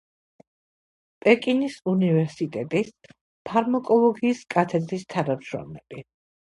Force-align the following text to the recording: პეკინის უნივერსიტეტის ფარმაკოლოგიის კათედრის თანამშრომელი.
პეკინის 1.25 1.75
უნივერსიტეტის 1.93 2.91
ფარმაკოლოგიის 3.51 4.45
კათედრის 4.57 5.09
თანამშრომელი. 5.17 6.09